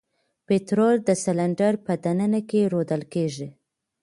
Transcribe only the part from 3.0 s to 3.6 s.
کیږي.